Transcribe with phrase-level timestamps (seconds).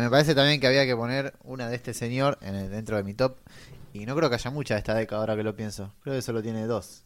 [0.00, 3.04] me parece también que había que poner una de este señor en el- dentro de
[3.04, 3.38] mi top.
[3.92, 5.94] Y no creo que haya mucha de esta década ahora que lo pienso.
[6.00, 7.04] Creo que solo tiene dos.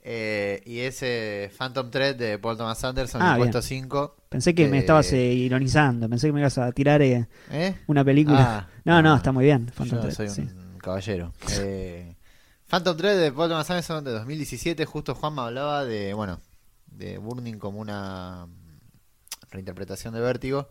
[0.00, 4.14] Eh, y ese Phantom Thread de Paul Thomas Anderson, Ah, el puesto 5.
[4.28, 7.02] Pensé que me Eh, estabas eh, ironizando, pensé que me ibas a tirar
[7.88, 8.58] una película.
[8.58, 9.66] Ah, no, no, está muy bien.
[9.74, 10.48] Phantom Yo Thread, soy un sí.
[10.80, 11.32] caballero.
[12.68, 14.84] Phantom Thread de Paul Thomas Anderson de 2017.
[14.84, 16.40] Justo Juan me hablaba de, bueno,
[16.86, 18.46] de Burning como una
[19.50, 20.68] reinterpretación de Vértigo.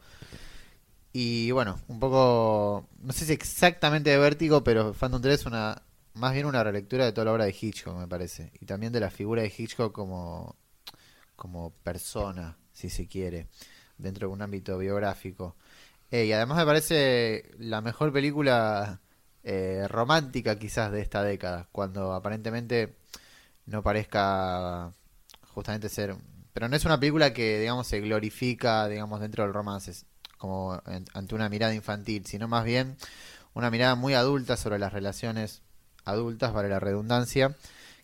[1.14, 5.84] Y bueno, un poco, no sé si exactamente de Vértigo, pero Phantom Thread es una,
[6.16, 8.52] más bien una relectura de toda la obra de Hitchcock, me parece.
[8.60, 10.56] Y también de la figura de Hitchcock como,
[11.36, 13.48] como persona, si se quiere,
[13.98, 15.56] dentro de un ámbito biográfico.
[16.12, 19.02] Eh, y además me parece la mejor película
[19.44, 22.96] eh, romántica quizás de esta década, cuando aparentemente
[23.68, 24.92] no parezca
[25.54, 26.16] justamente ser...
[26.54, 30.06] Pero no es una película que, digamos, se glorifica, digamos, dentro del romance,
[30.44, 30.78] como
[31.14, 32.98] ante una mirada infantil, sino más bien
[33.54, 35.62] una mirada muy adulta sobre las relaciones
[36.04, 37.56] adultas, para la redundancia,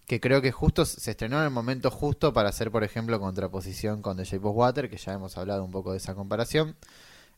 [0.05, 4.01] que creo que justo se estrenó en el momento justo para hacer, por ejemplo, contraposición
[4.01, 6.77] con The Shape of Water, que ya hemos hablado un poco de esa comparación.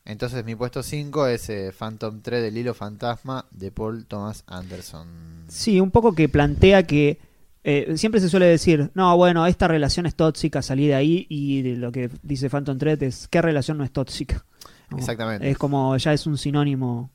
[0.04, 5.08] Entonces mi puesto 5 es eh, Phantom 3 del hilo fantasma de Paul Thomas Anderson.
[5.48, 7.18] Sí, un poco que plantea que
[7.64, 11.74] eh, siempre se suele decir, no, bueno, esta relación es tóxica, salí de ahí, y
[11.74, 14.44] lo que dice Phantom Thread es, ¿qué relación no es tóxica?
[14.92, 14.98] ¿No?
[14.98, 15.50] Exactamente.
[15.50, 17.10] Es como, ya es un sinónimo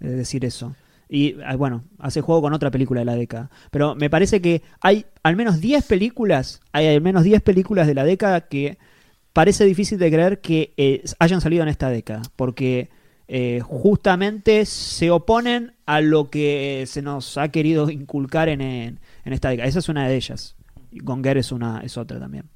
[0.00, 0.74] eh, decir eso.
[1.08, 3.50] Y ah, bueno, hace juego con otra película de la década.
[3.70, 7.94] Pero me parece que hay al menos 10 películas, hay al menos 10 películas de
[7.94, 8.78] la década que
[9.32, 12.22] parece difícil de creer que eh, hayan salido en esta década.
[12.36, 12.90] Porque
[13.26, 19.32] eh, justamente se oponen a lo que se nos ha querido inculcar en, en, en
[19.32, 19.68] esta década.
[19.68, 20.56] Esa es una de ellas.
[20.90, 22.50] Y Gonger es, una, es otra también.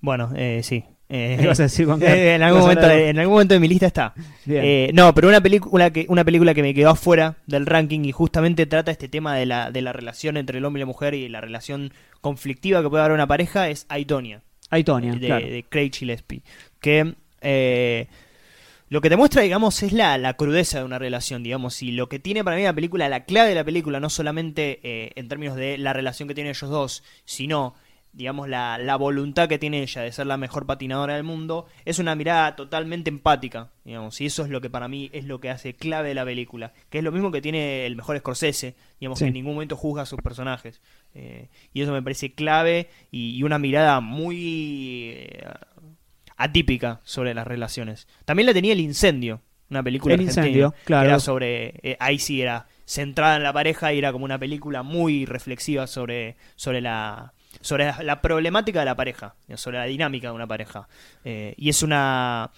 [0.00, 0.84] Bueno, eh, sí.
[1.12, 2.08] Eh, ¿Qué vas a decir, Gonger?
[2.36, 4.14] en, algún ¿Vas a momento, de- en algún momento de mi lista está.
[4.46, 8.12] Eh, no, pero una película que una película que me quedó afuera del ranking y
[8.12, 11.14] justamente trata este tema de la, de la relación entre el hombre y la mujer
[11.14, 15.46] y la relación conflictiva que puede haber una pareja es Aitonia, Ahí, Tonya, de, claro.
[15.46, 16.42] de Craig Gillespie.
[16.80, 18.06] Que eh,
[18.88, 22.08] lo que te muestra, digamos, es la, la crudeza de una relación, digamos, y lo
[22.08, 25.26] que tiene para mí la película, la clave de la película, no solamente eh, en
[25.28, 27.74] términos de la relación que tienen ellos dos, sino
[28.12, 31.98] digamos, la, la voluntad que tiene ella de ser la mejor patinadora del mundo, es
[32.00, 35.48] una mirada totalmente empática, digamos, y eso es lo que para mí es lo que
[35.50, 39.18] hace clave de la película, que es lo mismo que tiene el mejor Scorsese, digamos,
[39.20, 39.24] Sí.
[39.24, 40.80] que en ningún momento juzga a sus personajes,
[41.14, 45.44] eh, y eso me parece clave y, y una mirada muy eh,
[46.36, 48.08] atípica sobre las relaciones.
[48.24, 51.02] También la tenía El Incendio, una película El argentina, Incendio, claro.
[51.04, 54.38] que era sobre, eh, ahí sí era centrada en la pareja y era como una
[54.38, 59.84] película muy reflexiva sobre, sobre la sobre la, la problemática de la pareja, sobre la
[59.84, 60.88] dinámica de una pareja.
[61.24, 62.50] Eh, y es una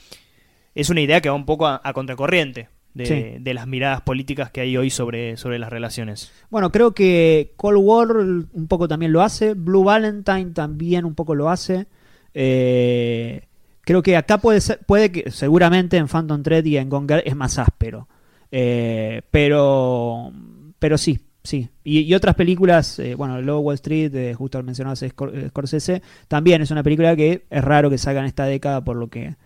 [0.75, 3.25] es una idea que va un poco a, a contracorriente de, Sí.
[3.41, 6.33] de las miradas políticas que hay hoy sobre, sobre las relaciones.
[6.51, 9.55] Bueno, creo que Cold War un poco también lo hace.
[9.55, 11.87] Blue Valentine también un poco lo hace.
[12.35, 13.43] Eh,
[13.83, 17.37] creo que acá puede ser, puede que seguramente en Phantom Thread y en Gonger es
[17.37, 18.09] más áspero.
[18.51, 20.33] Eh, pero,
[20.79, 21.69] pero sí, sí.
[21.85, 25.13] Y, y otras películas, eh, bueno, Low Wall Street, eh, justo al mencionarse
[25.49, 29.09] Scorsese, también es una película que es raro que salga en esta década por lo
[29.09, 29.37] que,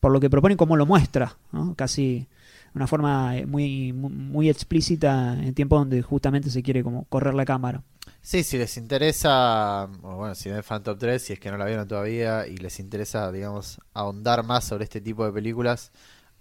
[0.00, 1.74] por lo que propone y cómo lo muestra, ¿no?
[1.74, 2.26] Casi
[2.74, 7.34] una forma eh, muy, muy, muy explícita en tiempo donde justamente se quiere como correr
[7.34, 7.82] la cámara.
[8.20, 11.86] Sí, si les interesa, bueno, si ven Phantom 3, si es que no la vieron
[11.86, 15.92] todavía y les interesa, digamos, ahondar más sobre este tipo de películas,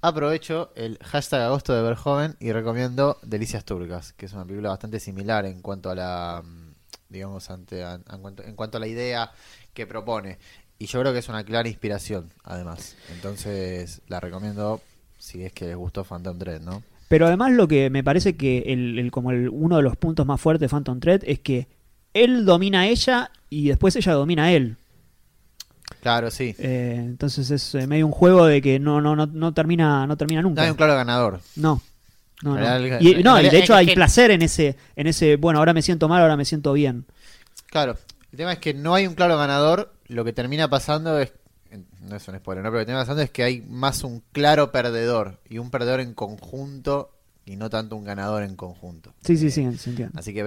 [0.03, 5.00] aprovecho el hashtag agosto de Verhoeven y recomiendo Delicias Turcas, que es una película bastante
[5.00, 6.74] similar en cuanto a la, mm,
[7.09, 9.31] digamos, ante, en, cuanto, en cuanto a la idea
[9.74, 10.38] que propone.
[10.78, 12.96] Y yo creo que es una clara inspiración, además.
[13.14, 14.81] Entonces, la recomiendo
[15.18, 16.84] si es que les gustó Phantom 3, ¿no?
[17.08, 20.25] Pero además lo que me parece que el, el- como el, uno de los puntos
[20.25, 21.68] más fuertes de Phantom Thread es que
[22.14, 24.75] él domina a ella y después ella domina a él.
[26.03, 26.53] Claro, sí.
[26.59, 30.18] Eh, entonces es eh, medio un juego de que no, no, no, no termina, no
[30.18, 30.62] termina No nunca.
[30.64, 31.40] hay un claro ganador.
[31.56, 31.81] No.
[32.44, 33.00] No, no.
[33.00, 36.09] Y, no, y de hecho hay placer en ese, en ese, bueno, ahora me siento
[36.09, 37.05] mal, ahora me siento bien.
[37.67, 37.97] Claro,
[38.32, 39.94] el tema es que no hay un claro ganador.
[40.08, 41.32] Lo que termina pasando es.
[42.02, 42.70] No es un spoiler, ¿no?
[42.70, 45.40] Pero lo que termina pasando es que hay más un claro perdedor.
[45.50, 47.11] Y un perdedor en conjunto.
[47.46, 49.14] Y no tanto un ganador en conjunto.
[49.26, 50.17] Sí, sí, Eh, sí, se entiende.
[50.17, 50.41] Así que